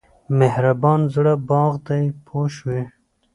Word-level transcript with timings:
مهربان 0.39 1.01
زړه 1.13 1.33
باغ 1.49 1.73
دی 1.87 2.05
پوه 2.25 2.47
شوې!. 2.55 2.81